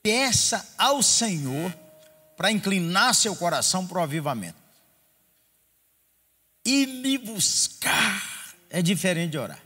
[0.04, 1.74] Peça ao Senhor
[2.36, 4.58] para inclinar seu coração para o avivamento.
[6.62, 8.22] E me buscar
[8.68, 9.62] é diferente de orar.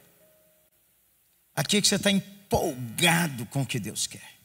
[1.57, 4.38] Aqui é que você está empolgado com o que Deus quer.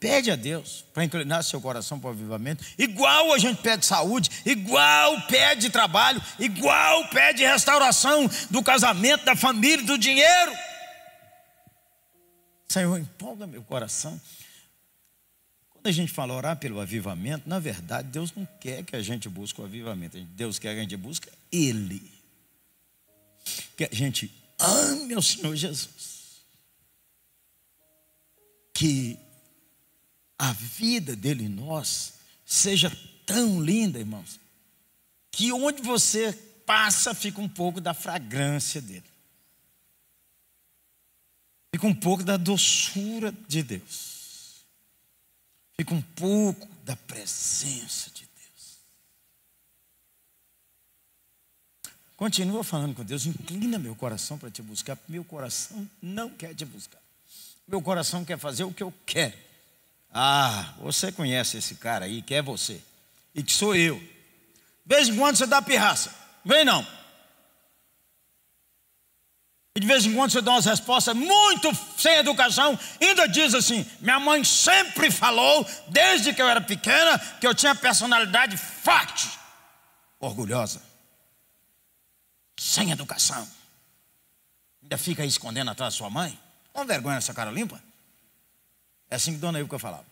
[0.00, 4.30] Pede a Deus para inclinar seu coração para o avivamento, igual a gente pede saúde,
[4.46, 10.52] igual pede trabalho, igual pede restauração do casamento, da família, do dinheiro.
[12.70, 14.18] Senhor, empolga meu coração.
[15.80, 19.28] Quando a gente fala orar pelo avivamento, na verdade, Deus não quer que a gente
[19.28, 20.20] busque o avivamento.
[20.20, 22.12] Deus quer que a gente busque Ele.
[23.76, 26.10] Que a gente ame ao Senhor Jesus
[28.80, 29.18] que
[30.38, 32.14] a vida dele em nós
[32.46, 32.90] seja
[33.26, 34.40] tão linda, irmãos,
[35.30, 36.32] que onde você
[36.64, 39.04] passa fica um pouco da fragrância dele.
[41.74, 44.09] Fica um pouco da doçura de Deus.
[45.80, 48.76] Fica um pouco da presença de Deus.
[52.18, 56.66] Continua falando com Deus, inclina meu coração para te buscar, meu coração não quer te
[56.66, 57.00] buscar.
[57.66, 59.38] Meu coração quer fazer o que eu quero.
[60.12, 62.78] Ah, você conhece esse cara aí, que é você.
[63.34, 63.98] E que sou eu.
[63.98, 64.06] De
[64.84, 66.14] vez em quando você dá pirraça.
[66.44, 66.86] Vem não.
[69.74, 73.88] E de vez em quando você dá umas respostas muito sem educação, ainda diz assim:
[74.00, 79.30] minha mãe sempre falou, desde que eu era pequena, que eu tinha personalidade forte,
[80.18, 80.82] orgulhosa,
[82.58, 83.48] sem educação.
[84.82, 86.36] Ainda fica aí escondendo atrás da sua mãe?
[86.72, 87.80] Com vergonha nessa cara limpa?
[89.08, 90.06] É assim que Dona Ilka falava.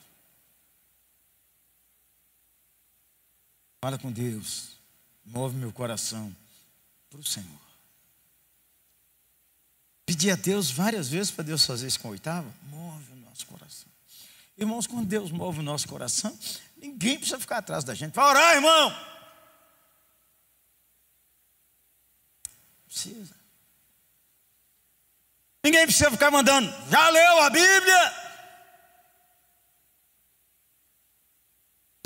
[3.80, 4.76] Fala com Deus.
[5.24, 6.34] Move meu coração
[7.10, 7.67] para o Senhor.
[10.08, 12.50] Pedi a Deus várias vezes para Deus fazer isso com a oitava.
[12.70, 13.86] Move o nosso coração.
[14.56, 16.34] Irmãos, quando Deus move o nosso coração,
[16.78, 18.14] ninguém precisa ficar atrás da gente.
[18.14, 18.90] Vai orar, irmão.
[22.86, 23.36] Precisa.
[25.62, 26.74] Ninguém precisa ficar mandando.
[26.90, 28.14] Já leu a Bíblia?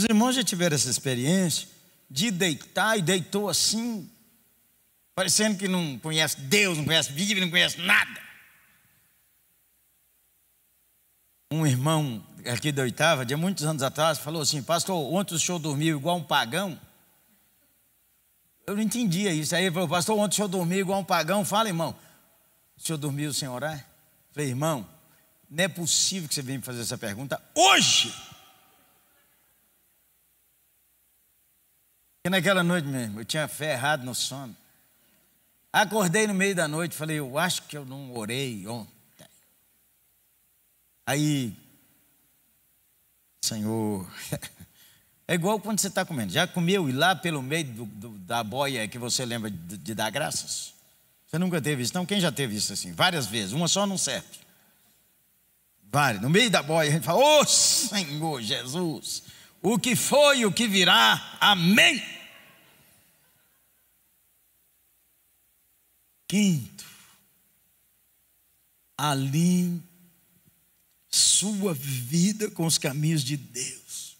[0.00, 1.68] Os irmãos já tiveram essa experiência
[2.10, 4.11] de deitar e deitou assim,
[5.14, 8.20] parecendo que não conhece Deus, não conhece Bíblia, não conhece nada.
[11.52, 15.58] Um irmão aqui da oitava, de muitos anos atrás, falou assim: Pastor, ontem o senhor
[15.58, 16.80] dormiu igual um pagão?
[18.66, 19.54] Eu não entendia isso.
[19.54, 21.44] Aí ele falou: Pastor, ontem o senhor dormiu igual um pagão?
[21.44, 21.94] Fala, irmão,
[22.76, 23.86] o senhor dormiu sem orar?
[24.32, 24.88] Falei, irmão,
[25.50, 28.14] não é possível que você venha me fazer essa pergunta hoje.
[32.24, 34.56] E naquela noite mesmo, eu tinha fé errado no sono.
[35.72, 38.92] Acordei no meio da noite, falei, eu acho que eu não orei ontem.
[41.06, 41.56] Aí,
[43.40, 44.06] Senhor,
[45.26, 46.30] é igual quando você está comendo.
[46.30, 49.94] Já comeu e lá pelo meio do, do, da boia que você lembra de, de,
[49.94, 50.74] dar graças?
[51.26, 51.94] Você nunca teve isso?
[51.94, 52.92] Não, quem já teve isso assim?
[52.92, 54.28] Várias vezes, uma só não serve.
[55.90, 56.22] Várias.
[56.22, 59.22] No meio da boia a gente fala, ô oh, Senhor Jesus,
[59.62, 62.02] o que foi, o que virá, amém.
[66.32, 66.86] Quinto,
[68.96, 69.82] alinhe
[71.10, 74.16] sua vida com os caminhos de Deus.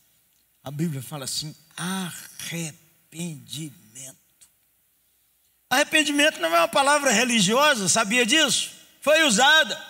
[0.63, 4.19] A Bíblia fala assim: arrependimento.
[5.71, 8.73] Arrependimento não é uma palavra religiosa, sabia disso?
[9.01, 9.83] Foi usada.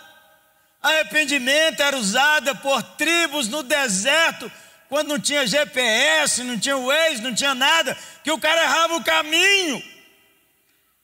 [0.81, 4.49] Arrependimento era usada por tribos no deserto
[4.89, 9.03] quando não tinha GPS, não tinha Waze, não tinha nada, que o cara errava o
[9.03, 9.92] caminho.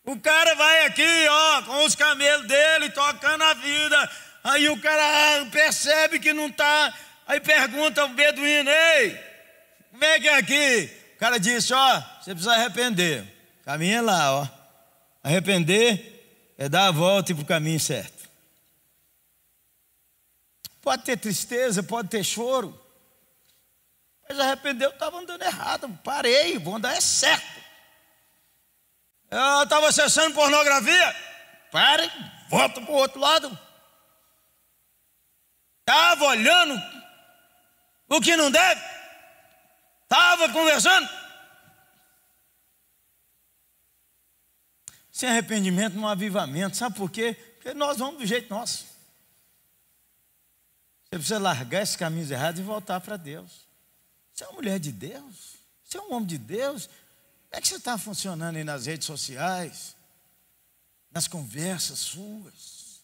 [0.08, 4.10] O cara vai aqui, ó, com os camelos dele, tocando a vida.
[4.42, 6.94] Aí o cara percebe que não está.
[7.26, 9.20] Aí pergunta ao beduíno: Ei,
[9.90, 10.90] como é que é aqui?
[11.14, 13.22] O cara disse: Ó, você precisa arrepender.
[13.66, 14.48] Caminha lá, ó.
[15.22, 18.30] Arrepender é dar a volta e ir para o caminho certo.
[20.80, 22.80] Pode ter tristeza, pode ter choro.
[24.26, 26.00] Mas arrependeu, estava andando errado.
[26.02, 27.57] Parei, vou andar é certo.
[29.30, 31.16] Eu estava acessando pornografia.
[31.70, 32.10] Pare,
[32.48, 33.58] volta para o outro lado.
[35.80, 36.80] Estava olhando
[38.08, 38.80] o que não deve.
[40.02, 41.08] Estava conversando.
[45.10, 46.76] Sem arrependimento não avivamento.
[46.76, 47.34] Sabe por quê?
[47.54, 48.86] Porque nós vamos do jeito nosso.
[51.04, 53.66] Você precisa largar esses caminhos errados e voltar para Deus.
[54.32, 55.56] Você é uma mulher de Deus?
[55.82, 56.88] Você é um homem de Deus?
[57.48, 59.96] Como é que você está funcionando aí nas redes sociais?
[61.10, 63.02] Nas conversas suas?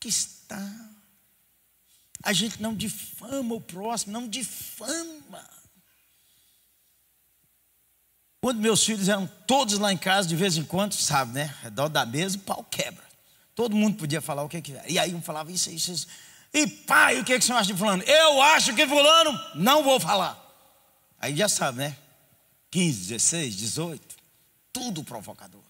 [0.00, 0.90] Que está?
[2.22, 5.46] A gente não difama o próximo, não difama.
[8.40, 11.54] Quando meus filhos eram todos lá em casa, de vez em quando, sabe, né?
[11.62, 13.04] Redor da mesa, o pau quebra.
[13.54, 14.90] Todo mundo podia falar o que quiser.
[14.90, 16.06] E aí um falava isso, isso, isso.
[16.52, 18.02] E pai, o que, é que você acha de fulano?
[18.04, 20.42] Eu acho que fulano, não vou falar.
[21.18, 21.96] Aí já sabe, né?
[22.76, 24.16] 15, 16, 18,
[24.70, 25.62] tudo provocador.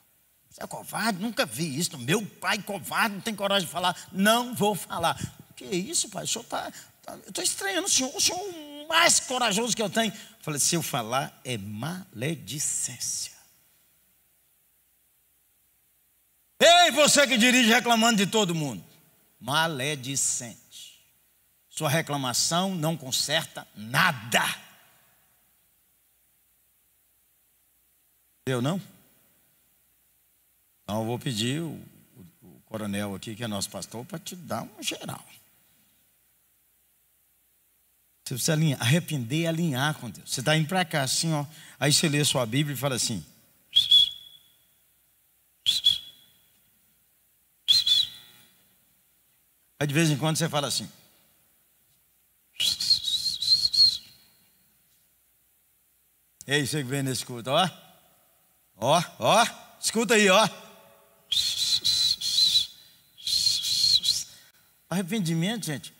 [0.50, 1.20] Você é covarde?
[1.20, 1.96] Nunca vi isso.
[1.98, 3.96] Meu pai covarde, não tem coragem de falar.
[4.10, 5.16] Não vou falar.
[5.54, 6.24] Que isso, pai?
[6.24, 6.72] O senhor está.
[7.04, 8.12] Tá, eu estou estranhando o senhor.
[8.12, 10.12] O senhor é o mais corajoso que eu tenho.
[10.12, 13.34] Eu falei, se eu falar, é maledicência.
[16.58, 18.84] Ei, você que dirige reclamando de todo mundo.
[19.38, 21.00] Maledicente.
[21.70, 24.65] Sua reclamação não conserta nada.
[28.46, 28.80] Eu não?
[30.84, 34.36] Então eu vou pedir o, o, o coronel aqui, que é nosso pastor, para te
[34.36, 35.24] dar um geral.
[38.24, 40.32] Você precisa alinhar, arrepender e alinhar com Deus.
[40.32, 41.44] Você está indo para cá assim, ó.
[41.78, 43.24] Aí você lê sua Bíblia e fala assim.
[49.80, 50.88] Aí de vez em quando você fala assim.
[56.46, 57.85] Ei, você que vem nesse culto, ó.
[58.76, 59.46] Ó, ó,
[59.80, 60.48] escuta aí, ó.
[64.88, 65.92] Arrependimento, gente,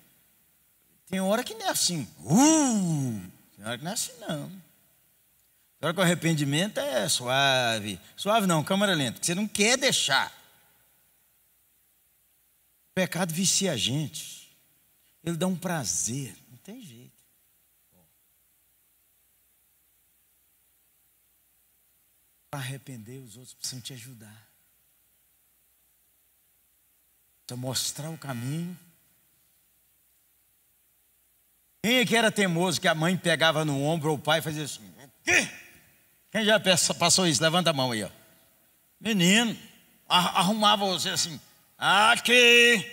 [1.08, 2.06] tem hora que não é assim.
[2.20, 3.20] Uh!
[3.56, 4.48] Tem hora que não é assim, não.
[4.48, 8.00] Tem hora que o arrependimento é suave.
[8.16, 10.30] Suave não, câmera lenta, que você não quer deixar.
[12.90, 14.56] O pecado vicia a gente.
[15.24, 17.05] Ele dá um prazer, não tem jeito.
[22.50, 24.48] Para arrepender, os outros precisam te ajudar.
[27.46, 28.78] Precisa mostrar o caminho.
[31.82, 34.64] Quem é que era teimoso que a mãe pegava no ombro ou o pai fazia
[34.64, 34.92] assim?
[36.32, 36.60] Quem já
[36.98, 37.42] passou isso?
[37.42, 38.10] Levanta a mão aí, ó.
[39.00, 39.56] Menino,
[40.08, 41.40] arrumava você assim.
[41.78, 42.92] Aqui.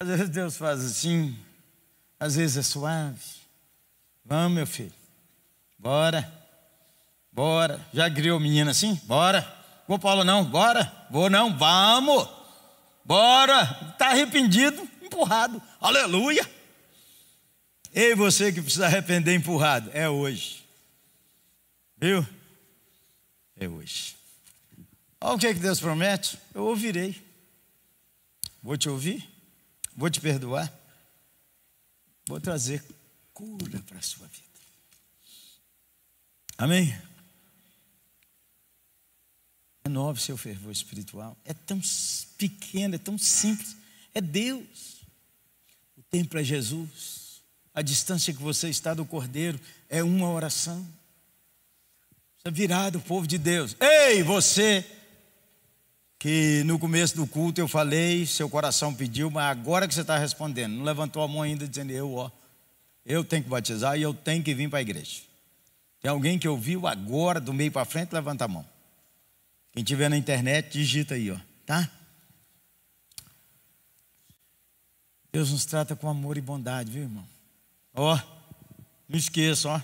[0.00, 1.38] Às vezes Deus faz assim,
[2.18, 3.45] às vezes é suave.
[4.28, 4.92] Vamos, meu filho.
[5.78, 6.32] Bora.
[7.30, 7.80] Bora.
[7.94, 9.00] Já criou o menino assim?
[9.04, 9.40] Bora.
[9.86, 10.44] Vou, Paulo, não.
[10.44, 10.92] Bora.
[11.08, 11.56] Vou, não.
[11.56, 12.28] Vamos.
[13.04, 13.62] Bora.
[13.92, 14.82] Está arrependido?
[15.00, 15.62] Empurrado.
[15.80, 16.44] Aleluia.
[17.94, 19.90] Ei, você que precisa arrepender empurrado.
[19.94, 20.66] É hoje.
[21.96, 22.26] Viu?
[23.56, 24.16] É hoje.
[25.20, 26.36] Olha o que, é que Deus promete.
[26.52, 27.24] Eu ouvirei.
[28.60, 29.24] Vou te ouvir.
[29.96, 30.70] Vou te perdoar.
[32.26, 32.82] Vou trazer
[33.36, 34.48] cura para a sua vida.
[36.56, 36.98] Amém?
[39.84, 41.36] Renove seu fervor espiritual.
[41.44, 41.78] É tão
[42.38, 43.76] pequeno, é tão simples.
[44.14, 45.02] É Deus.
[45.98, 47.42] O templo é Jesus.
[47.74, 49.60] A distância que você está do Cordeiro
[49.90, 50.80] é uma oração.
[52.38, 53.76] Você é virado, povo de Deus.
[53.78, 54.82] Ei, você
[56.18, 60.16] que no começo do culto eu falei, seu coração pediu, mas agora que você está
[60.16, 62.30] respondendo, não levantou a mão ainda dizendo, eu, ó,
[63.06, 65.22] eu tenho que batizar e eu tenho que vir para a igreja.
[66.00, 68.66] Tem alguém que ouviu agora, do meio para frente, levanta a mão.
[69.72, 71.88] Quem tiver na internet, digita aí, ó, tá?
[75.30, 77.26] Deus nos trata com amor e bondade, viu, irmão?
[77.94, 78.18] Ó,
[79.08, 79.80] não esqueça, ó.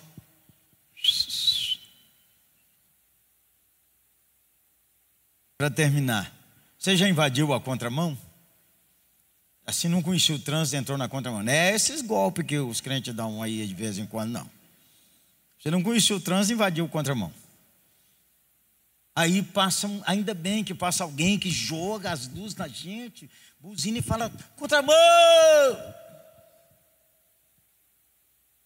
[5.56, 6.34] Para terminar,
[6.76, 8.18] você já invadiu a contramão?
[9.66, 11.42] Assim não conhecia o trânsito, entrou na contramão.
[11.42, 14.50] Não é esses golpes que os crentes dão aí de vez em quando, não.
[15.58, 17.32] Você não conhecia o trânsito, invadiu a contramão.
[19.14, 24.02] Aí passa, ainda bem que passa alguém que joga as luzes na gente, buzina e
[24.02, 24.96] fala: contramão!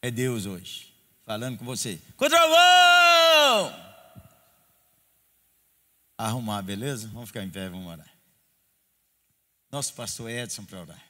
[0.00, 0.94] É Deus hoje,
[1.24, 3.86] falando com você: contramão!
[6.18, 7.08] arrumar, beleza?
[7.12, 8.15] Vamos ficar em pé, vamos orar.
[9.76, 11.02] Nosso pastor Edson para orar.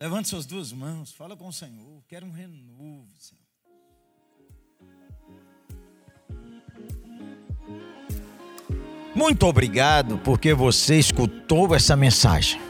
[0.00, 2.02] Levante suas duas mãos, fala com o Senhor.
[2.08, 3.40] Quero um renovo, Senhor.
[9.14, 12.60] Muito obrigado porque você escutou essa mensagem.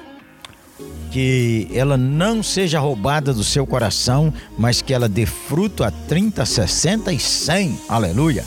[1.11, 6.45] Que ela não seja roubada do seu coração, mas que ela dê fruto a 30,
[6.45, 7.81] 60 e 100.
[7.89, 8.45] Aleluia.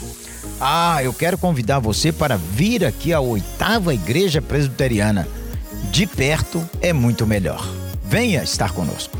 [0.60, 5.39] Ah, eu quero convidar você para vir aqui à oitava igreja presbiteriana.
[5.90, 7.66] De perto é muito melhor.
[8.04, 9.18] Venha estar conosco.